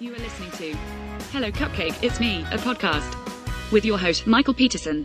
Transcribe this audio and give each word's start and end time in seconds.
You 0.00 0.14
are 0.14 0.18
listening 0.18 0.50
to 0.52 0.74
Hello 1.30 1.50
Cupcake, 1.50 2.02
It's 2.02 2.20
Me, 2.20 2.40
a 2.52 2.56
podcast 2.56 3.70
with 3.70 3.84
your 3.84 3.98
host, 3.98 4.26
Michael 4.26 4.54
Peterson. 4.54 5.04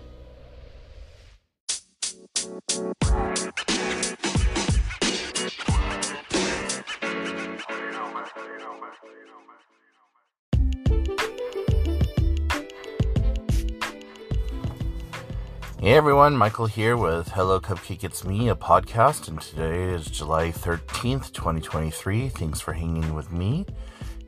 Hey 15.81 15.93
everyone, 15.93 16.37
Michael 16.37 16.67
here 16.67 16.95
with 16.95 17.27
Hello 17.27 17.59
Cupcake 17.59 18.05
It's 18.05 18.23
Me, 18.23 18.47
a 18.47 18.55
podcast, 18.55 19.27
and 19.27 19.41
today 19.41 19.89
is 19.93 20.05
July 20.05 20.53
13th, 20.53 21.33
2023. 21.33 22.29
Thanks 22.29 22.61
for 22.61 22.71
hanging 22.71 23.13
with 23.13 23.33
me. 23.33 23.65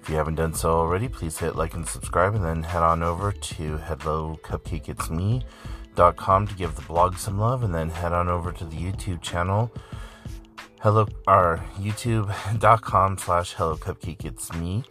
If 0.08 0.12
you 0.12 0.18
haven't 0.20 0.36
done 0.36 0.54
so 0.54 0.70
already, 0.70 1.10
please 1.10 1.38
hit 1.38 1.58
like 1.58 1.74
and 1.74 1.86
subscribe 1.86 2.34
and 2.34 2.42
then 2.42 2.64
head 2.64 2.82
on 2.82 3.04
over 3.04 3.34
to 3.34 3.78
hellocupcakeitsme.com 3.78 6.48
to 6.48 6.56
give 6.56 6.78
the 6.78 6.82
blog 6.84 7.18
some 7.18 7.38
love 7.38 7.62
and 7.62 7.76
then 7.76 7.90
head 7.90 8.14
on 8.14 8.30
over 8.30 8.54
to 8.54 8.64
the 8.64 8.78
YouTube 8.78 9.22
channel 9.22 9.70
hello 10.80 11.06
or 11.28 11.62
youtube.com 11.78 13.18
slash 13.18 13.52
hello 13.56 13.76
cupcake 13.76 14.24
it's 14.24 14.54
me 14.54 14.82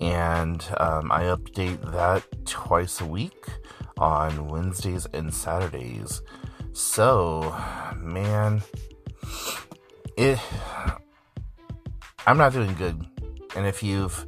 and 0.00 0.66
um, 0.78 1.12
i 1.12 1.22
update 1.22 1.80
that 1.92 2.24
twice 2.44 3.00
a 3.00 3.06
week 3.06 3.46
on 3.98 4.48
wednesdays 4.48 5.06
and 5.14 5.32
saturdays. 5.32 6.20
So 6.72 7.56
man 7.96 8.60
it 10.16 10.40
i'm 12.26 12.36
not 12.36 12.52
doing 12.52 12.74
good. 12.74 13.06
And 13.56 13.66
if 13.66 13.82
you've 13.82 14.26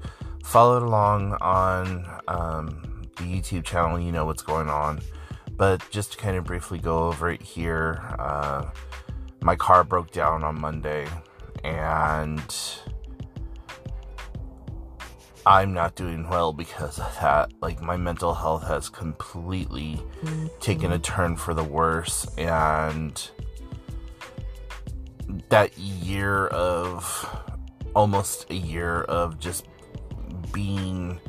followed 0.51 0.83
along 0.83 1.33
on 1.41 2.07
um, 2.29 3.09
the 3.17 3.25
youtube 3.25 3.65
channel 3.65 3.99
you 3.99 4.13
know 4.13 4.27
what's 4.27 4.43
going 4.43 4.69
on 4.69 5.01
but 5.57 5.83
just 5.91 6.13
to 6.13 6.19
kind 6.19 6.37
of 6.37 6.45
briefly 6.45 6.79
go 6.79 7.07
over 7.09 7.31
it 7.31 7.41
here 7.41 8.03
uh, 8.19 8.69
my 9.43 9.57
car 9.57 9.85
broke 9.85 10.11
down 10.11 10.45
on 10.45 10.61
Monday 10.61 11.07
and 11.65 12.81
I'm 15.47 15.73
not 15.73 15.95
doing 15.95 16.29
well 16.29 16.53
because 16.53 16.99
of 16.99 17.19
that. 17.21 17.53
Like, 17.63 17.81
my 17.81 17.97
mental 17.97 18.35
health 18.35 18.67
has 18.69 18.89
completely 18.89 20.01
mm-hmm. 20.23 20.47
taken 20.61 20.93
a 20.93 20.99
turn 20.99 21.37
for 21.37 21.55
the 21.55 21.65
worse, 21.65 22.27
and 22.37 23.31
that 25.49 25.77
year 25.79 26.49
of 26.49 27.43
almost 27.95 28.51
a 28.51 28.55
year 28.55 29.03
of 29.03 29.39
just 29.39 29.65
being 30.53 31.21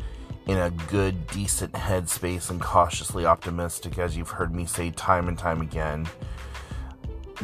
in 0.47 0.57
a 0.57 0.71
good, 0.87 1.27
decent 1.27 1.73
headspace 1.73 2.49
and 2.49 2.59
cautiously 2.61 3.25
optimistic, 3.25 3.97
as 3.97 4.17
you've 4.17 4.31
heard 4.31 4.53
me 4.53 4.65
say 4.65 4.91
time 4.91 5.27
and 5.27 5.37
time 5.37 5.61
again 5.61 6.07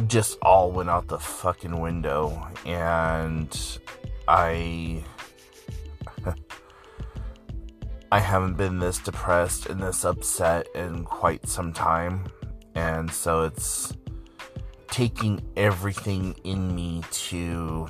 just 0.06 0.38
all 0.42 0.72
went 0.72 0.90
out 0.90 1.08
the 1.08 1.18
fucking 1.18 1.80
window. 1.80 2.48
And 2.66 3.80
I 4.28 5.04
I 8.12 8.20
haven't 8.20 8.56
been 8.56 8.80
this 8.80 9.00
depressed 9.00 9.68
and 9.68 9.82
this 9.82 10.06
upset 10.06 10.68
in 10.76 11.04
quite 11.04 11.48
some 11.48 11.74
time. 11.74 12.26
And 12.76 13.12
so 13.12 13.44
it's 13.44 13.94
taking 14.88 15.42
everything 15.58 16.36
in 16.44 16.76
me 16.76 17.02
to 17.12 17.88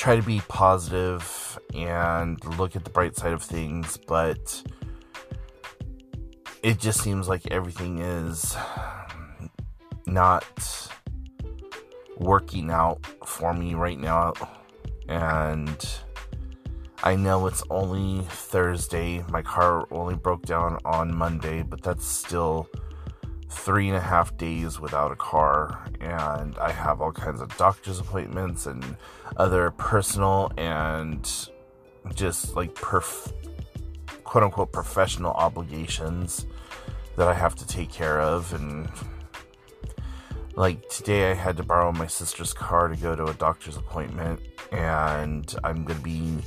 try 0.00 0.16
to 0.16 0.22
be 0.22 0.40
positive 0.48 1.58
and 1.74 2.42
look 2.58 2.74
at 2.74 2.84
the 2.84 2.90
bright 2.90 3.14
side 3.14 3.32
of 3.32 3.42
things 3.42 3.98
but 4.06 4.62
it 6.62 6.78
just 6.78 7.00
seems 7.00 7.28
like 7.28 7.46
everything 7.48 7.98
is 7.98 8.56
not 10.06 10.90
working 12.18 12.70
out 12.70 13.04
for 13.26 13.54
me 13.54 13.74
right 13.74 13.98
now. 13.98 14.34
And 15.08 15.88
I 17.02 17.16
know 17.16 17.46
it's 17.46 17.62
only 17.70 18.22
Thursday. 18.26 19.24
My 19.30 19.42
car 19.42 19.86
only 19.90 20.14
broke 20.14 20.44
down 20.44 20.78
on 20.84 21.14
Monday, 21.14 21.62
but 21.62 21.82
that's 21.82 22.06
still 22.06 22.68
three 23.50 23.88
and 23.88 23.96
a 23.96 24.00
half 24.00 24.36
days 24.36 24.80
without 24.80 25.10
a 25.10 25.16
car. 25.16 25.84
And 26.00 26.56
I 26.58 26.70
have 26.70 27.00
all 27.00 27.12
kinds 27.12 27.40
of 27.40 27.54
doctor's 27.56 27.98
appointments 27.98 28.66
and 28.66 28.96
other 29.36 29.70
personal 29.72 30.52
and 30.56 31.28
just 32.14 32.56
like 32.56 32.74
perf- 32.74 33.32
quote 34.24 34.44
unquote 34.44 34.72
professional 34.72 35.32
obligations 35.32 36.46
that 37.16 37.28
I 37.28 37.34
have 37.34 37.54
to 37.56 37.66
take 37.66 37.90
care 37.90 38.20
of. 38.20 38.54
And 38.54 38.88
like 40.54 40.88
today 40.88 41.30
I 41.30 41.34
had 41.34 41.56
to 41.56 41.64
borrow 41.64 41.92
my 41.92 42.06
sister's 42.06 42.54
car 42.54 42.88
to 42.88 42.96
go 42.96 43.16
to 43.16 43.26
a 43.26 43.34
doctor's 43.34 43.76
appointment 43.76 44.40
and 44.70 45.52
I'm 45.64 45.84
to 45.86 45.94
be 45.96 46.38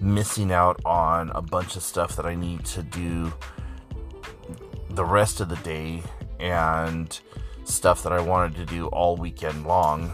missing 0.00 0.52
out 0.52 0.80
on 0.84 1.30
a 1.30 1.42
bunch 1.42 1.76
of 1.76 1.82
stuff 1.82 2.16
that 2.16 2.26
I 2.26 2.34
need 2.34 2.64
to 2.66 2.82
do 2.82 3.32
the 4.90 5.04
rest 5.04 5.40
of 5.40 5.48
the 5.48 5.56
day 5.56 6.02
and 6.38 7.18
stuff 7.64 8.02
that 8.02 8.12
I 8.12 8.20
wanted 8.20 8.56
to 8.56 8.64
do 8.64 8.86
all 8.88 9.16
weekend 9.16 9.66
long. 9.66 10.12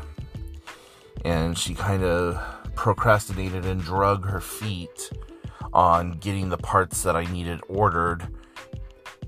And 1.25 1.57
she 1.57 1.75
kind 1.75 2.03
of 2.03 2.41
procrastinated 2.75 3.65
and 3.65 3.81
drug 3.81 4.27
her 4.27 4.41
feet 4.41 5.11
on 5.73 6.13
getting 6.13 6.49
the 6.49 6.59
parts 6.59 7.03
that 7.03 7.17
I 7.17 7.25
needed 7.33 7.61
ordered 7.69 8.29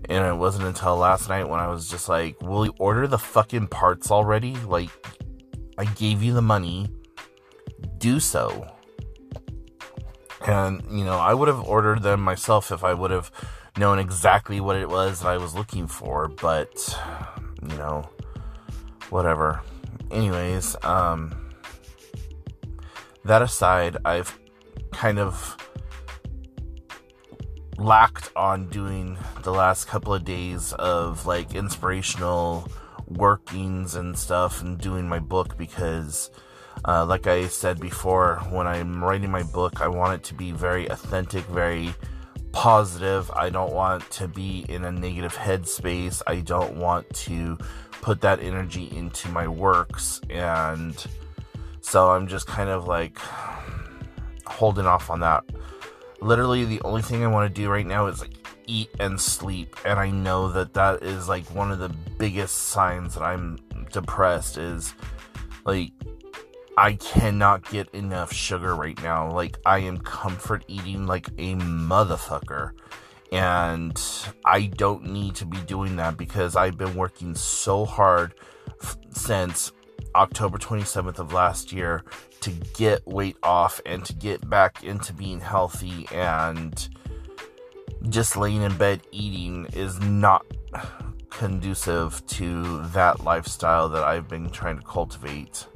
and 0.09 0.25
it 0.25 0.37
wasn't 0.37 0.67
until 0.67 0.97
last 0.97 1.29
night 1.29 1.49
when 1.49 1.61
I 1.61 1.69
was 1.69 1.89
just 1.89 2.09
like, 2.09 2.41
Will 2.41 2.67
you 2.67 2.75
order 2.79 3.07
the 3.07 3.19
fucking 3.19 3.69
parts 3.69 4.11
already? 4.11 4.55
Like, 4.55 4.91
I 5.79 5.85
gave 5.85 6.23
you 6.23 6.33
the 6.33 6.43
money. 6.43 6.89
Do 7.99 8.21
so. 8.21 8.73
And, 10.47 10.83
you 10.91 11.05
know, 11.05 11.19
I 11.19 11.35
would 11.35 11.49
have 11.49 11.61
ordered 11.61 12.03
them 12.03 12.21
myself 12.21 12.71
if 12.71 12.85
I 12.85 12.95
would 12.95 13.11
have 13.11 13.33
known 13.77 13.99
exactly 13.99 14.61
what 14.61 14.77
it 14.77 14.89
was 14.89 15.21
that 15.21 15.29
I 15.29 15.37
was 15.37 15.55
looking 15.55 15.87
for, 15.87 16.29
but, 16.29 16.99
you 17.63 17.77
know, 17.77 18.09
whatever. 19.11 19.61
Anyways, 20.11 20.77
um, 20.83 21.35
that 23.25 23.43
aside, 23.43 23.97
I've 24.05 24.39
kind 24.93 25.19
of 25.19 25.57
lacked 27.79 28.31
on 28.35 28.69
doing 28.69 29.19
the 29.43 29.53
last 29.53 29.87
couple 29.87 30.15
of 30.15 30.25
days 30.25 30.73
of 30.75 31.27
like 31.27 31.55
inspirational 31.55 32.69
workings 33.07 33.95
and 33.95 34.17
stuff 34.17 34.63
and 34.63 34.79
doing 34.79 35.07
my 35.07 35.19
book 35.19 35.57
because 35.59 36.31
uh, 36.87 37.05
like 37.05 37.27
i 37.27 37.47
said 37.47 37.79
before 37.79 38.37
when 38.51 38.67
i'm 38.67 39.05
writing 39.05 39.31
my 39.31 39.43
book 39.43 39.81
i 39.81 39.89
want 39.89 40.15
it 40.15 40.25
to 40.25 40.35
be 40.35 40.53
very 40.53 40.87
authentic 40.89 41.45
very 41.45 41.95
positive. 42.57 43.31
I 43.33 43.51
don't 43.51 43.75
want 43.75 44.11
to 44.13 44.27
be 44.27 44.65
in 44.71 44.87
a 44.87 44.91
negative 44.91 45.35
headspace. 45.35 46.23
I 46.27 46.37
don't 46.37 46.77
want 46.77 47.09
to 47.27 47.59
put 48.01 48.23
that 48.23 48.41
energy 48.41 48.89
into 48.97 49.29
my 49.29 49.47
works. 49.47 50.23
And 50.31 50.97
so 51.83 52.13
i'm 52.13 52.27
just 52.27 52.47
kind 52.47 52.71
of 52.71 52.89
like 52.89 53.19
holding 54.47 54.87
off 54.87 55.11
on 55.11 55.21
that. 55.21 55.45
Literally 56.23 56.65
the 56.65 56.81
only 56.81 57.03
thing 57.03 57.23
I 57.23 57.27
want 57.27 57.55
to 57.55 57.63
do 57.63 57.69
right 57.69 57.87
now 57.87 58.07
is 58.07 58.23
like 58.23 58.33
eat 58.67 58.89
and 58.99 59.21
sleep. 59.21 59.77
And 59.85 60.01
I 60.01 60.09
know 60.09 60.49
that 60.53 60.73
that 60.73 61.03
is 61.03 61.29
like 61.29 61.45
one 61.55 61.71
of 61.71 61.79
the 61.79 61.91
biggest 62.17 62.57
signs 62.69 63.13
that 63.17 63.23
I'm 63.23 63.59
depressed 63.93 64.57
is 64.57 64.95
like 65.67 65.93
I 66.77 66.95
cannot 66.95 67.69
get 67.71 67.89
enough 67.95 68.33
sugar 68.33 68.75
right 68.75 69.01
now 69.03 69.31
like 69.31 69.59
I 69.65 69.79
am 69.79 69.99
comfort 69.99 70.65
eating 70.69 71.07
like 71.07 71.29
a 71.39 71.55
motherfucker 71.55 72.73
and 73.33 74.01
I 74.45 74.67
don't 74.67 75.07
need 75.07 75.35
to 75.37 75.47
be 75.47 75.59
doing 75.63 75.97
that 75.97 76.17
because 76.17 76.55
I've 76.55 76.77
been 76.77 76.95
working 76.95 77.35
so 77.35 77.85
hard 77.85 78.35
f- 78.83 78.97
since 79.11 79.73
October 80.15 80.59
27th 80.59 81.19
of 81.19 81.33
last 81.33 81.73
year 81.73 82.05
to 82.41 82.51
get 82.75 83.07
weight 83.07 83.37
off 83.43 83.81
and 83.85 84.05
to 84.05 84.13
get 84.13 84.49
back 84.49 84.85
into 84.85 85.13
being 85.13 85.41
healthy 85.41 86.07
and 86.13 86.89
just 88.09 88.37
laying 88.37 88.63
in 88.63 88.77
bed 88.77 89.01
eating 89.13 89.67
is 89.73 89.99
not 90.01 90.47
conducive 91.31 92.25
to 92.27 92.83
that 92.89 93.25
lifestyle 93.25 93.89
that 93.89 94.05
I've 94.05 94.29
been 94.29 94.49
trying 94.51 94.79
to 94.79 94.87
cultivate. 94.87 95.67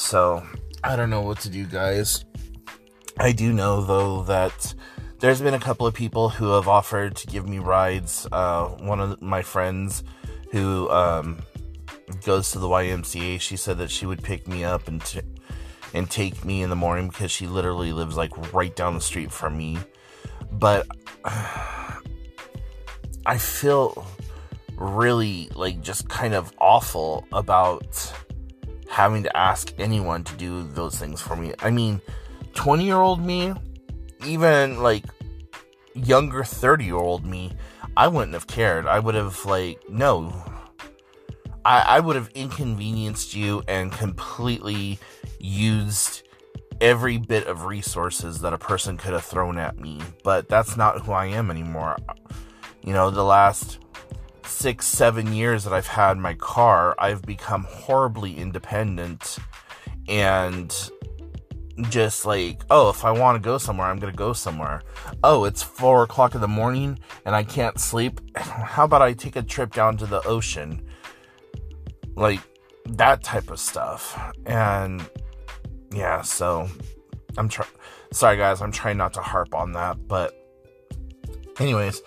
So, 0.00 0.42
I 0.82 0.96
don't 0.96 1.10
know 1.10 1.20
what 1.20 1.40
to 1.40 1.50
do, 1.50 1.66
guys. 1.66 2.24
I 3.18 3.32
do 3.32 3.52
know, 3.52 3.82
though, 3.82 4.22
that 4.24 4.74
there's 5.18 5.42
been 5.42 5.52
a 5.52 5.60
couple 5.60 5.86
of 5.86 5.92
people 5.92 6.30
who 6.30 6.52
have 6.52 6.66
offered 6.66 7.16
to 7.16 7.26
give 7.26 7.46
me 7.46 7.58
rides. 7.58 8.26
Uh, 8.32 8.68
one 8.78 8.98
of 8.98 9.20
my 9.20 9.42
friends 9.42 10.02
who 10.52 10.88
um, 10.88 11.40
goes 12.24 12.50
to 12.52 12.58
the 12.58 12.66
YMCA, 12.66 13.42
she 13.42 13.58
said 13.58 13.76
that 13.76 13.90
she 13.90 14.06
would 14.06 14.22
pick 14.22 14.48
me 14.48 14.64
up 14.64 14.88
and 14.88 15.04
t- 15.04 15.20
and 15.92 16.10
take 16.10 16.46
me 16.46 16.62
in 16.62 16.70
the 16.70 16.76
morning 16.76 17.08
because 17.08 17.30
she 17.30 17.46
literally 17.46 17.92
lives 17.92 18.16
like 18.16 18.54
right 18.54 18.74
down 18.74 18.94
the 18.94 19.02
street 19.02 19.30
from 19.30 19.56
me. 19.56 19.78
But 20.50 20.86
I 21.24 22.00
feel 23.36 24.06
really 24.76 25.50
like 25.54 25.82
just 25.82 26.08
kind 26.08 26.32
of 26.32 26.54
awful 26.58 27.26
about 27.32 28.14
having 28.90 29.22
to 29.22 29.36
ask 29.36 29.72
anyone 29.78 30.24
to 30.24 30.34
do 30.34 30.64
those 30.64 30.98
things 30.98 31.22
for 31.22 31.36
me. 31.36 31.54
I 31.60 31.70
mean, 31.70 32.00
20 32.54 32.84
year 32.84 32.96
old 32.96 33.24
me, 33.24 33.54
even 34.26 34.82
like 34.82 35.04
younger 35.94 36.44
30 36.44 36.84
year 36.84 36.96
old 36.96 37.24
me, 37.24 37.52
I 37.96 38.08
wouldn't 38.08 38.34
have 38.34 38.46
cared. 38.46 38.86
I 38.86 38.98
would 38.98 39.14
have, 39.14 39.44
like, 39.44 39.88
no. 39.88 40.32
I, 41.64 41.80
I 41.80 42.00
would 42.00 42.16
have 42.16 42.30
inconvenienced 42.34 43.34
you 43.34 43.62
and 43.68 43.92
completely 43.92 44.98
used 45.38 46.22
every 46.80 47.18
bit 47.18 47.46
of 47.46 47.64
resources 47.64 48.40
that 48.40 48.52
a 48.52 48.58
person 48.58 48.96
could 48.96 49.12
have 49.12 49.24
thrown 49.24 49.58
at 49.58 49.78
me. 49.78 50.00
But 50.24 50.48
that's 50.48 50.76
not 50.76 51.04
who 51.04 51.12
I 51.12 51.26
am 51.26 51.50
anymore. 51.50 51.96
You 52.82 52.92
know, 52.92 53.10
the 53.10 53.24
last 53.24 53.78
six, 54.50 54.86
seven 54.86 55.32
years 55.32 55.64
that 55.64 55.72
I've 55.72 55.86
had 55.86 56.18
my 56.18 56.34
car, 56.34 56.94
I've 56.98 57.22
become 57.22 57.64
horribly 57.64 58.36
independent 58.36 59.38
and 60.08 60.74
just 61.88 62.26
like, 62.26 62.62
oh, 62.70 62.90
if 62.90 63.04
I 63.04 63.10
want 63.12 63.36
to 63.36 63.40
go 63.40 63.56
somewhere, 63.58 63.86
I'm 63.86 63.98
going 63.98 64.12
to 64.12 64.16
go 64.16 64.32
somewhere. 64.32 64.82
Oh, 65.22 65.44
it's 65.44 65.62
four 65.62 66.02
o'clock 66.02 66.34
in 66.34 66.40
the 66.40 66.48
morning 66.48 66.98
and 67.24 67.34
I 67.34 67.42
can't 67.42 67.78
sleep. 67.78 68.20
How 68.36 68.84
about 68.84 69.02
I 69.02 69.12
take 69.12 69.36
a 69.36 69.42
trip 69.42 69.72
down 69.72 69.96
to 69.98 70.06
the 70.06 70.22
ocean? 70.26 70.86
Like 72.14 72.40
that 72.86 73.22
type 73.22 73.50
of 73.50 73.58
stuff. 73.58 74.18
And 74.46 75.08
yeah, 75.92 76.22
so 76.22 76.68
I'm 77.36 77.48
trying. 77.48 77.68
Sorry, 78.12 78.36
guys, 78.36 78.60
I'm 78.60 78.72
trying 78.72 78.96
not 78.96 79.12
to 79.14 79.20
harp 79.20 79.54
on 79.54 79.72
that. 79.72 80.08
But, 80.08 80.34
anyways, 81.60 82.02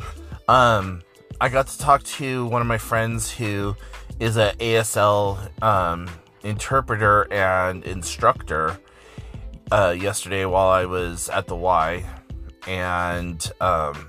um, 0.50 1.02
I 1.42 1.50
got 1.50 1.68
to 1.68 1.78
talk 1.78 2.04
to 2.04 2.46
one 2.46 2.62
of 2.62 2.68
my 2.68 2.78
friends 2.78 3.32
who 3.32 3.76
is 4.20 4.38
an 4.38 4.56
ASL 4.58 5.64
um, 5.64 6.10
interpreter 6.44 7.32
and 7.32 7.84
instructor 7.84 8.80
uh, 9.72 9.96
yesterday 9.98 10.46
while 10.46 10.70
I 10.70 10.86
was 10.86 11.30
at 11.30 11.48
the 11.48 11.56
Y, 11.56 12.06
and 12.68 13.52
um, 13.60 14.08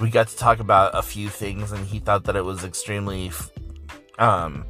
we 0.00 0.10
got 0.10 0.28
to 0.28 0.36
talk 0.36 0.58
about 0.58 0.90
a 0.94 1.02
few 1.02 1.28
things, 1.28 1.72
and 1.72 1.86
he 1.86 1.98
thought 1.98 2.24
that 2.24 2.36
it 2.36 2.44
was 2.44 2.64
extremely 2.64 3.30
um, 4.18 4.64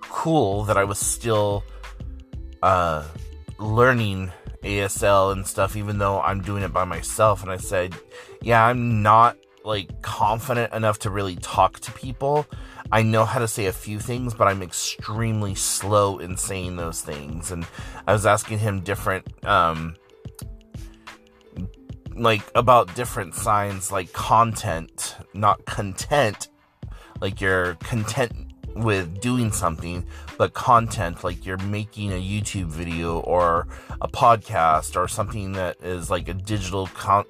cool 0.00 0.64
that 0.64 0.76
I 0.76 0.84
was 0.84 0.98
still 0.98 1.64
uh, 2.62 3.04
learning 3.58 4.30
ASL 4.62 5.32
and 5.32 5.46
stuff, 5.46 5.76
even 5.76 5.98
though 5.98 6.20
I'm 6.20 6.42
doing 6.42 6.62
it 6.62 6.72
by 6.72 6.84
myself. 6.84 7.42
And 7.42 7.50
I 7.50 7.56
said, 7.56 7.94
yeah, 8.42 8.64
I'm 8.66 9.02
not 9.02 9.36
like 9.64 10.02
confident 10.02 10.72
enough 10.72 11.00
to 11.00 11.10
really 11.10 11.36
talk 11.36 11.80
to 11.80 11.92
people. 11.92 12.46
I 12.92 13.02
know 13.02 13.24
how 13.24 13.38
to 13.38 13.48
say 13.48 13.66
a 13.66 13.72
few 13.72 13.98
things, 13.98 14.34
but 14.34 14.46
I'm 14.46 14.62
extremely 14.62 15.54
slow 15.54 16.18
in 16.18 16.36
saying 16.36 16.76
those 16.76 17.00
things. 17.00 17.50
And 17.50 17.66
I 18.06 18.12
was 18.12 18.26
asking 18.26 18.58
him 18.58 18.80
different, 18.80 19.26
um, 19.44 19.96
like 22.14 22.42
about 22.54 22.94
different 22.94 23.34
signs, 23.34 23.90
like 23.90 24.12
content, 24.12 25.16
not 25.32 25.64
content, 25.64 26.48
like 27.20 27.40
you're 27.40 27.74
content 27.76 28.32
with 28.76 29.20
doing 29.20 29.52
something, 29.52 30.06
but 30.36 30.52
content, 30.52 31.24
like 31.24 31.46
you're 31.46 31.58
making 31.58 32.12
a 32.12 32.20
YouTube 32.20 32.66
video 32.66 33.20
or 33.20 33.66
a 34.00 34.08
podcast 34.08 34.96
or 34.96 35.08
something 35.08 35.52
that 35.52 35.76
is 35.82 36.10
like 36.10 36.28
a 36.28 36.34
digital 36.34 36.86
con- 36.88 37.24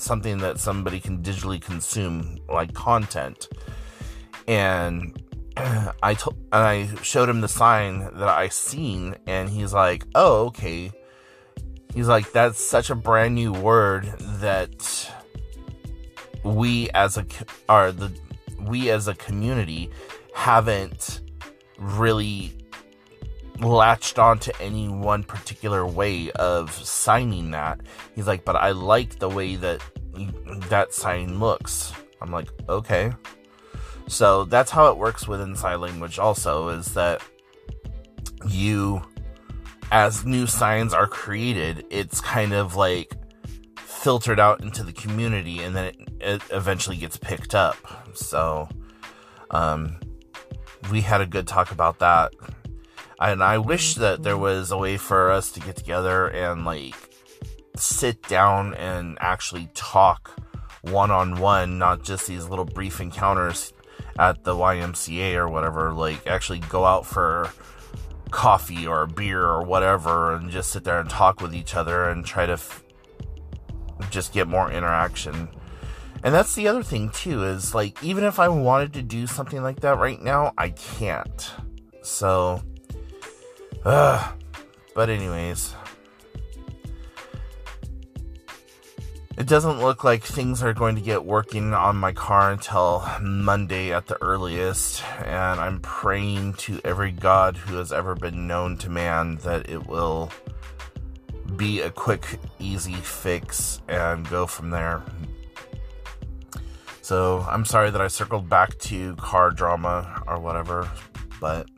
something 0.00 0.38
that 0.38 0.58
somebody 0.58 1.00
can 1.00 1.22
digitally 1.22 1.60
consume, 1.60 2.38
like 2.48 2.74
content 2.74 3.48
and 4.46 5.22
I 6.02 6.14
told 6.14 6.36
and 6.52 6.62
I 6.62 6.94
showed 7.02 7.28
him 7.28 7.40
the 7.40 7.48
sign 7.48 8.00
that 8.00 8.28
I 8.28 8.48
seen, 8.48 9.16
and 9.26 9.48
he's 9.48 9.72
like, 9.72 10.04
"Oh, 10.14 10.46
okay." 10.46 10.92
He's 11.94 12.08
like, 12.08 12.32
"That's 12.32 12.62
such 12.62 12.90
a 12.90 12.94
brand 12.94 13.34
new 13.34 13.52
word 13.52 14.04
that 14.40 15.10
we 16.44 16.90
as 16.90 17.16
a 17.16 17.26
are 17.68 17.92
the 17.92 18.12
we 18.60 18.90
as 18.90 19.08
a 19.08 19.14
community 19.14 19.90
haven't 20.34 21.20
really 21.78 22.52
latched 23.60 24.18
onto 24.18 24.52
any 24.60 24.88
one 24.88 25.24
particular 25.24 25.86
way 25.86 26.30
of 26.32 26.72
signing 26.72 27.50
that." 27.52 27.80
He's 28.14 28.26
like, 28.26 28.44
"But 28.44 28.56
I 28.56 28.70
like 28.72 29.18
the 29.18 29.28
way 29.28 29.56
that 29.56 29.80
that 30.68 30.94
sign 30.94 31.38
looks." 31.38 31.92
I'm 32.20 32.30
like, 32.30 32.48
"Okay." 32.68 33.12
So 34.08 34.44
that's 34.44 34.70
how 34.70 34.90
it 34.90 34.98
works 34.98 35.26
within 35.26 35.56
sign 35.56 35.80
language, 35.80 36.18
also, 36.18 36.68
is 36.68 36.94
that 36.94 37.20
you, 38.46 39.02
as 39.90 40.24
new 40.24 40.46
signs 40.46 40.94
are 40.94 41.08
created, 41.08 41.84
it's 41.90 42.20
kind 42.20 42.52
of 42.52 42.76
like 42.76 43.12
filtered 43.78 44.38
out 44.38 44.60
into 44.60 44.84
the 44.84 44.92
community 44.92 45.62
and 45.62 45.74
then 45.74 45.86
it, 45.86 45.96
it 46.20 46.42
eventually 46.50 46.96
gets 46.96 47.16
picked 47.16 47.54
up. 47.54 47.76
So, 48.14 48.68
um, 49.50 49.98
we 50.90 51.00
had 51.00 51.20
a 51.20 51.26
good 51.26 51.48
talk 51.48 51.72
about 51.72 51.98
that. 51.98 52.32
And 53.20 53.42
I 53.42 53.58
wish 53.58 53.94
that 53.94 54.22
there 54.22 54.36
was 54.36 54.70
a 54.70 54.76
way 54.76 54.96
for 54.96 55.30
us 55.30 55.50
to 55.52 55.60
get 55.60 55.76
together 55.76 56.28
and 56.28 56.64
like 56.64 56.94
sit 57.76 58.22
down 58.28 58.74
and 58.74 59.16
actually 59.20 59.68
talk 59.74 60.38
one 60.82 61.10
on 61.10 61.40
one, 61.40 61.78
not 61.78 62.02
just 62.02 62.26
these 62.26 62.48
little 62.48 62.64
brief 62.64 63.00
encounters 63.00 63.72
at 64.18 64.44
the 64.44 64.54
YMCA 64.54 65.34
or 65.34 65.48
whatever, 65.48 65.92
like 65.92 66.26
actually 66.26 66.60
go 66.60 66.84
out 66.84 67.06
for 67.06 67.50
coffee 68.30 68.86
or 68.86 69.06
beer 69.06 69.42
or 69.42 69.62
whatever 69.62 70.34
and 70.34 70.50
just 70.50 70.72
sit 70.72 70.84
there 70.84 71.00
and 71.00 71.08
talk 71.08 71.40
with 71.40 71.54
each 71.54 71.74
other 71.74 72.08
and 72.08 72.24
try 72.24 72.44
to 72.44 72.52
f- 72.52 72.84
just 74.10 74.32
get 74.32 74.48
more 74.48 74.70
interaction. 74.70 75.48
And 76.22 76.34
that's 76.34 76.54
the 76.54 76.68
other 76.68 76.82
thing 76.82 77.10
too 77.10 77.44
is 77.44 77.74
like 77.74 78.02
even 78.02 78.24
if 78.24 78.38
I 78.38 78.48
wanted 78.48 78.92
to 78.94 79.02
do 79.02 79.26
something 79.26 79.62
like 79.62 79.80
that 79.80 79.98
right 79.98 80.20
now, 80.20 80.52
I 80.58 80.70
can't. 80.70 81.52
So 82.02 82.62
uh 83.86 84.32
but 84.94 85.10
anyways, 85.10 85.74
It 89.36 89.46
doesn't 89.46 89.82
look 89.82 90.02
like 90.02 90.22
things 90.24 90.62
are 90.62 90.72
going 90.72 90.96
to 90.96 91.02
get 91.02 91.26
working 91.26 91.74
on 91.74 91.96
my 91.96 92.12
car 92.12 92.50
until 92.50 93.06
Monday 93.20 93.92
at 93.92 94.06
the 94.06 94.16
earliest, 94.22 95.04
and 95.18 95.60
I'm 95.60 95.80
praying 95.80 96.54
to 96.54 96.80
every 96.86 97.12
God 97.12 97.58
who 97.58 97.76
has 97.76 97.92
ever 97.92 98.14
been 98.14 98.46
known 98.46 98.78
to 98.78 98.88
man 98.88 99.36
that 99.44 99.68
it 99.68 99.86
will 99.86 100.32
be 101.54 101.82
a 101.82 101.90
quick, 101.90 102.38
easy 102.58 102.94
fix 102.94 103.82
and 103.88 104.26
go 104.30 104.46
from 104.46 104.70
there. 104.70 105.02
So 107.02 107.44
I'm 107.46 107.66
sorry 107.66 107.90
that 107.90 108.00
I 108.00 108.08
circled 108.08 108.48
back 108.48 108.78
to 108.78 109.16
car 109.16 109.50
drama 109.50 110.22
or 110.26 110.40
whatever, 110.40 110.90
but 111.42 111.68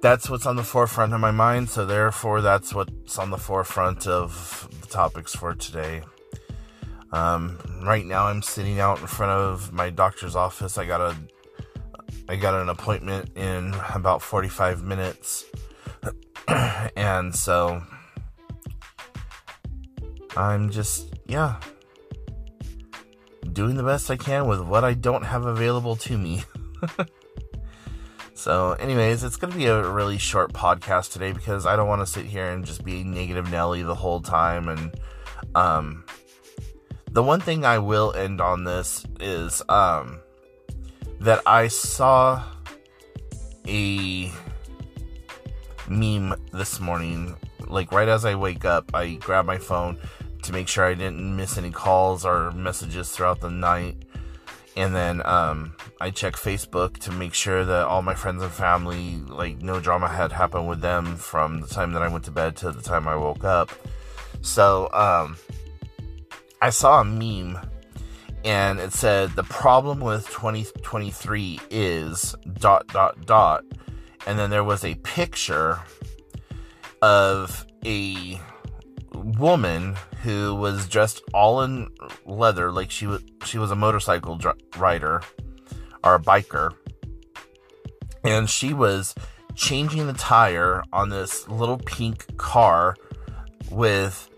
that's 0.00 0.30
what's 0.30 0.46
on 0.46 0.56
the 0.56 0.62
forefront 0.62 1.12
of 1.12 1.20
my 1.20 1.30
mind, 1.30 1.70
so 1.70 1.84
therefore 1.84 2.40
that's 2.40 2.74
what's 2.74 3.18
on 3.18 3.30
the 3.30 3.36
forefront 3.36 4.06
of 4.06 4.68
the 4.80 4.86
topics 4.86 5.34
for 5.34 5.54
today. 5.54 6.02
Um, 7.12 7.58
right 7.82 8.04
now, 8.04 8.26
I'm 8.26 8.42
sitting 8.42 8.80
out 8.80 9.00
in 9.00 9.06
front 9.06 9.32
of 9.32 9.72
my 9.72 9.90
doctor's 9.90 10.36
office. 10.36 10.78
I 10.78 10.84
got 10.84 11.00
a, 11.00 11.16
I 12.28 12.36
got 12.36 12.60
an 12.60 12.68
appointment 12.68 13.30
in 13.36 13.74
about 13.94 14.22
45 14.22 14.82
minutes, 14.82 15.44
and 16.96 17.34
so 17.34 17.82
I'm 20.36 20.70
just, 20.70 21.14
yeah, 21.26 21.56
doing 23.52 23.76
the 23.76 23.82
best 23.82 24.10
I 24.10 24.16
can 24.16 24.46
with 24.46 24.60
what 24.60 24.84
I 24.84 24.94
don't 24.94 25.24
have 25.24 25.46
available 25.46 25.96
to 25.96 26.16
me. 26.16 26.44
so, 28.48 28.72
anyways, 28.72 29.24
it's 29.24 29.36
going 29.36 29.52
to 29.52 29.58
be 29.58 29.66
a 29.66 29.86
really 29.86 30.16
short 30.16 30.54
podcast 30.54 31.12
today 31.12 31.32
because 31.32 31.66
I 31.66 31.76
don't 31.76 31.86
want 31.86 32.00
to 32.00 32.06
sit 32.06 32.24
here 32.24 32.48
and 32.48 32.64
just 32.64 32.82
be 32.82 33.04
negative 33.04 33.50
Nelly 33.50 33.82
the 33.82 33.94
whole 33.94 34.22
time 34.22 34.70
and, 34.70 34.98
um, 35.54 36.02
the 37.12 37.22
one 37.22 37.42
thing 37.42 37.66
I 37.66 37.78
will 37.78 38.14
end 38.14 38.40
on 38.40 38.64
this 38.64 39.04
is 39.20 39.60
um, 39.68 40.20
that 41.20 41.42
I 41.44 41.68
saw 41.68 42.42
a 43.66 44.32
meme 45.86 46.34
this 46.50 46.80
morning. 46.80 47.36
Like 47.66 47.92
right 47.92 48.08
as 48.08 48.24
I 48.24 48.34
wake 48.34 48.64
up, 48.64 48.90
I 48.94 49.16
grab 49.16 49.44
my 49.44 49.58
phone 49.58 49.98
to 50.44 50.54
make 50.54 50.68
sure 50.68 50.86
I 50.86 50.94
didn't 50.94 51.36
miss 51.36 51.58
any 51.58 51.70
calls 51.70 52.24
or 52.24 52.52
messages 52.52 53.10
throughout 53.10 53.42
the 53.42 53.50
night. 53.50 54.06
And 54.78 54.94
then 54.94 55.26
um, 55.26 55.74
I 56.00 56.10
check 56.10 56.34
Facebook 56.34 56.98
to 56.98 57.10
make 57.10 57.34
sure 57.34 57.64
that 57.64 57.86
all 57.86 58.00
my 58.00 58.14
friends 58.14 58.44
and 58.44 58.52
family, 58.52 59.16
like 59.26 59.60
no 59.60 59.80
drama 59.80 60.06
had 60.06 60.30
happened 60.30 60.68
with 60.68 60.80
them 60.80 61.16
from 61.16 61.60
the 61.60 61.66
time 61.66 61.92
that 61.94 62.02
I 62.02 62.06
went 62.06 62.24
to 62.26 62.30
bed 62.30 62.54
to 62.58 62.70
the 62.70 62.80
time 62.80 63.08
I 63.08 63.16
woke 63.16 63.42
up. 63.42 63.72
So 64.40 64.88
um, 64.92 65.36
I 66.62 66.70
saw 66.70 67.00
a 67.00 67.04
meme, 67.04 67.58
and 68.44 68.78
it 68.78 68.92
said 68.92 69.30
the 69.32 69.42
problem 69.42 69.98
with 69.98 70.28
2023 70.28 71.58
is 71.70 72.36
dot 72.60 72.86
dot 72.86 73.26
dot, 73.26 73.64
and 74.28 74.38
then 74.38 74.48
there 74.48 74.62
was 74.62 74.84
a 74.84 74.94
picture 74.94 75.80
of 77.02 77.66
a 77.84 78.40
woman 79.36 79.96
who 80.22 80.54
was 80.54 80.88
dressed 80.88 81.22
all 81.34 81.62
in 81.62 81.88
leather, 82.24 82.72
like 82.72 82.90
she 82.90 83.06
was 83.06 83.22
she 83.44 83.58
was 83.58 83.70
a 83.70 83.76
motorcycle 83.76 84.36
dr- 84.36 84.56
rider 84.76 85.22
or 86.02 86.14
a 86.14 86.18
biker, 86.18 86.74
and 88.24 88.48
she 88.48 88.72
was 88.72 89.14
changing 89.54 90.06
the 90.06 90.12
tire 90.12 90.82
on 90.92 91.08
this 91.08 91.48
little 91.48 91.78
pink 91.78 92.36
car 92.36 92.96
with 93.70 94.30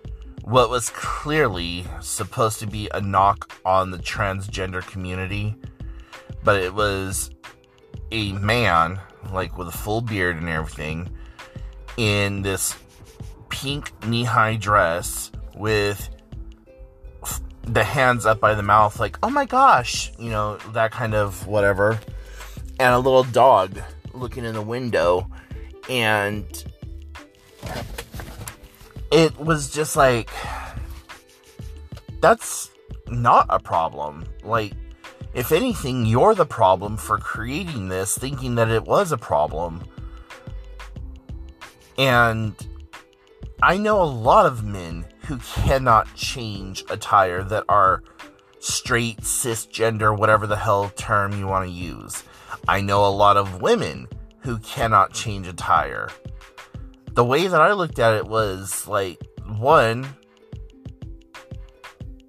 what 0.42 0.70
was 0.70 0.90
clearly 0.90 1.84
supposed 2.00 2.58
to 2.58 2.66
be 2.66 2.88
a 2.92 3.00
knock 3.00 3.52
on 3.64 3.90
the 3.90 3.98
transgender 3.98 4.84
community, 4.86 5.54
but 6.42 6.60
it 6.60 6.74
was 6.74 7.30
a 8.10 8.32
man 8.32 8.98
like 9.32 9.56
with 9.56 9.68
a 9.68 9.72
full 9.72 10.00
beard 10.00 10.36
and 10.36 10.48
everything 10.48 11.08
in 11.96 12.42
this 12.42 12.74
pink 13.60 13.92
knee 14.06 14.24
high 14.24 14.56
dress 14.56 15.30
with 15.54 16.08
the 17.62 17.84
hands 17.84 18.24
up 18.24 18.40
by 18.40 18.54
the 18.54 18.62
mouth, 18.62 18.98
like, 18.98 19.18
oh 19.22 19.30
my 19.30 19.44
gosh, 19.44 20.10
you 20.18 20.30
know, 20.30 20.56
that 20.72 20.90
kind 20.92 21.14
of 21.14 21.46
whatever. 21.46 22.00
And 22.78 22.94
a 22.94 22.98
little 22.98 23.24
dog 23.24 23.78
looking 24.14 24.44
in 24.44 24.54
the 24.54 24.62
window. 24.62 25.30
And 25.88 26.46
it 29.12 29.38
was 29.38 29.70
just 29.70 29.94
like, 29.94 30.30
that's 32.20 32.70
not 33.08 33.46
a 33.50 33.58
problem. 33.58 34.24
Like, 34.42 34.72
if 35.34 35.52
anything, 35.52 36.06
you're 36.06 36.34
the 36.34 36.46
problem 36.46 36.96
for 36.96 37.18
creating 37.18 37.88
this, 37.88 38.16
thinking 38.16 38.54
that 38.54 38.68
it 38.68 38.84
was 38.84 39.12
a 39.12 39.18
problem. 39.18 39.84
And 41.98 42.54
I 43.62 43.76
know 43.76 44.00
a 44.00 44.04
lot 44.04 44.46
of 44.46 44.64
men 44.64 45.04
who 45.26 45.36
cannot 45.38 46.14
change 46.14 46.82
a 46.88 46.96
tire 46.96 47.42
that 47.44 47.64
are 47.68 48.02
straight, 48.58 49.20
cisgender, 49.20 50.16
whatever 50.16 50.46
the 50.46 50.56
hell 50.56 50.90
term 50.96 51.38
you 51.38 51.46
want 51.46 51.66
to 51.68 51.70
use. 51.70 52.22
I 52.66 52.80
know 52.80 53.04
a 53.04 53.10
lot 53.10 53.36
of 53.36 53.60
women 53.60 54.08
who 54.38 54.58
cannot 54.60 55.12
change 55.12 55.46
a 55.46 55.52
tire. 55.52 56.08
The 57.12 57.24
way 57.24 57.48
that 57.48 57.60
I 57.60 57.72
looked 57.72 57.98
at 57.98 58.14
it 58.14 58.26
was 58.26 58.88
like, 58.88 59.20
one, 59.46 60.08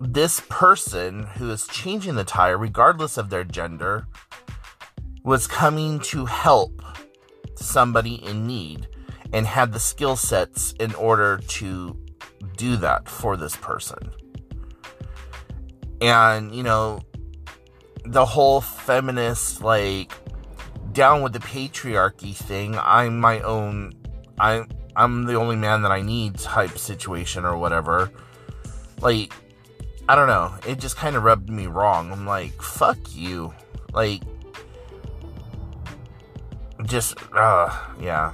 this 0.02 0.42
person 0.50 1.24
who 1.24 1.50
is 1.50 1.66
changing 1.68 2.16
the 2.16 2.26
tire, 2.26 2.58
regardless 2.58 3.18
of 3.18 3.30
their 3.30 3.46
gender, 3.46 4.06
was 5.24 5.48
coming 5.48 6.00
to 6.00 6.26
help 6.26 6.82
somebody 7.56 8.16
in 8.16 8.46
need 8.46 8.88
and 9.34 9.46
had 9.46 9.72
the 9.72 9.80
skill 9.80 10.16
sets 10.16 10.74
in 10.80 10.94
order 10.96 11.38
to 11.48 11.98
do 12.58 12.76
that 12.78 13.08
for 13.08 13.38
this 13.38 13.56
person. 13.56 14.12
And, 16.02 16.54
you 16.54 16.64
know, 16.64 17.02
the 18.06 18.26
whole 18.26 18.62
feminist, 18.62 19.62
like, 19.62 20.12
down 20.92 21.22
with 21.22 21.34
the 21.34 21.40
patriarchy 21.40 22.36
thing, 22.36 22.76
I'm 22.78 23.20
my 23.20 23.40
own, 23.42 23.94
I, 24.40 24.66
I'm 24.96 25.26
the 25.26 25.36
only 25.36 25.56
man 25.56 25.84
that 25.84 25.92
I 25.92 26.02
need 26.02 26.38
type 26.38 26.78
situation 26.78 27.46
or 27.46 27.58
whatever. 27.58 28.12
Like, 29.00 29.32
I 30.10 30.16
don't 30.16 30.28
know. 30.28 30.54
It 30.68 30.80
just 30.80 30.98
kind 30.98 31.16
of 31.16 31.24
rubbed 31.24 31.50
me 31.50 31.68
wrong. 31.68 32.12
I'm 32.12 32.26
like, 32.26 32.62
fuck 32.62 32.98
you. 33.14 33.54
Like, 33.94 34.24
just, 36.84 37.16
uh, 37.34 37.74
yeah. 38.00 38.34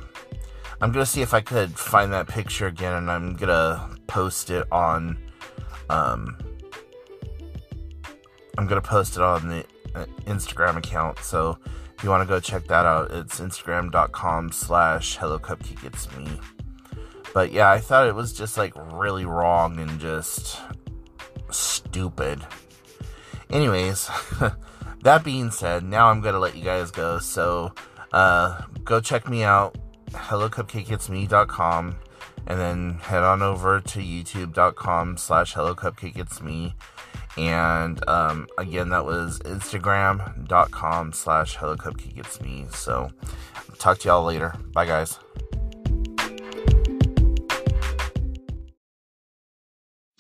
I'm 0.80 0.92
gonna 0.92 1.06
see 1.06 1.22
if 1.22 1.34
I 1.34 1.42
could 1.42 1.78
find 1.78 2.14
that 2.14 2.28
picture 2.28 2.68
again, 2.68 2.94
and 2.94 3.10
I'm 3.10 3.34
gonna 3.34 3.90
post 4.06 4.50
it 4.52 4.68
on. 4.72 5.18
Um, 5.90 6.38
I'm 8.58 8.68
gonna 8.68 8.82
post 8.82 9.16
it 9.16 9.24
on 9.24 9.48
the 9.48 9.66
uh, 9.96 10.06
Instagram 10.26 10.78
account. 10.78 11.20
So 11.20 11.58
if 11.98 12.04
you 12.04 12.12
want 12.12 12.22
to 12.22 12.28
go 12.28 12.40
check 12.40 12.68
that 12.68 12.86
out, 12.86 13.10
it's 13.12 13.40
instagram.com 13.40 14.52
slash 14.52 15.18
hello 15.18 15.40
cupcake 15.40 15.84
it's 15.84 16.16
me. 16.16 16.28
But 17.34 17.52
yeah, 17.52 17.72
I 17.72 17.80
thought 17.80 18.08
it 18.08 18.16
was 18.16 18.34
just 18.34 18.58
like 18.58 18.74
really 18.94 19.26
wrong 19.26 19.80
and 19.80 20.00
just 20.00 20.60
stupid. 21.50 22.46
Anyways, 23.50 24.10
that 25.02 25.24
being 25.24 25.50
said, 25.50 25.84
now 25.84 26.10
I'm 26.10 26.22
gonna 26.22 26.40
let 26.40 26.56
you 26.56 26.64
guys 26.64 26.92
go. 26.92 27.18
So 27.18 27.74
uh, 28.12 28.62
go 28.84 29.02
check 29.02 29.28
me 29.28 29.44
out 29.44 29.76
hellocupcakeitsme.com 30.12 31.96
and 32.48 32.60
then 32.60 32.94
head 33.00 33.24
on 33.24 33.42
over 33.42 33.80
to 33.82 34.00
youtube.com 34.00 35.18
slash 35.18 35.54
hellocupcakeitsme 35.54 36.74
and 37.38 38.10
um, 38.10 38.48
again 38.58 38.90
that 38.90 39.06
was 39.06 39.40
instagram.com 39.40 41.14
slash 41.14 41.58
hellocupcakeitsme 41.58 42.74
so 42.74 43.10
talk 43.78 44.00
to 44.00 44.08
y'all 44.08 44.24
later 44.24 44.54
bye 44.74 44.86
guys 44.86 45.20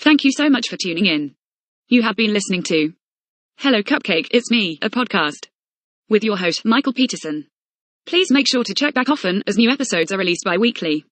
Thank 0.08 0.24
you 0.24 0.32
so 0.32 0.50
much 0.50 0.70
for 0.70 0.77
tuning 0.77 1.06
in. 1.06 1.36
You 1.89 2.01
have 2.03 2.15
been 2.15 2.32
listening 2.32 2.63
to 2.63 2.94
Hello 3.58 3.84
Cupcake, 3.84 4.27
It's 4.32 4.50
Me, 4.50 4.79
a 4.82 4.89
podcast 4.89 5.48
with 6.08 6.24
your 6.24 6.38
host, 6.38 6.63
Michael 6.63 6.94
Peterson. 6.94 7.48
Please 8.07 8.31
make 8.31 8.47
sure 8.47 8.63
to 8.63 8.73
check 8.73 8.93
back 8.93 9.09
often 9.09 9.43
as 9.47 9.57
new 9.57 9.69
episodes 9.69 10.13
are 10.13 10.17
released 10.17 10.45
bi-weekly. 10.45 11.03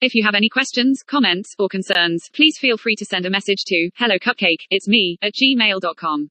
If 0.00 0.14
you 0.14 0.24
have 0.24 0.34
any 0.34 0.48
questions, 0.48 1.02
comments, 1.06 1.54
or 1.58 1.68
concerns, 1.68 2.30
please 2.32 2.56
feel 2.58 2.78
free 2.78 2.96
to 2.96 3.04
send 3.04 3.26
a 3.26 3.30
message 3.30 3.64
to 3.66 3.90
hello 3.96 4.16
cupcake, 4.18 4.64
it's 4.70 4.88
me 4.88 5.18
at 5.20 5.34
gmail.com. 5.34 6.30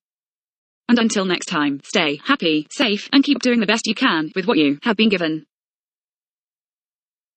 And 0.87 0.97
until 0.97 1.23
next 1.23 1.45
time, 1.45 1.81
stay 1.83 2.19
happy, 2.25 2.65
safe, 2.71 3.09
and 3.13 3.23
keep 3.23 3.43
doing 3.43 3.59
the 3.59 3.67
best 3.67 3.85
you 3.85 3.93
can 3.93 4.31
with 4.35 4.47
what 4.47 4.57
you 4.57 4.79
have 4.81 4.97
been 4.97 5.09
given. 5.09 5.45